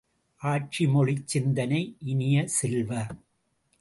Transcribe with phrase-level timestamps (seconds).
[0.41, 1.81] ஆட்சிமொழிச் சிந்தனை
[2.05, 2.91] இனிய செல்வ!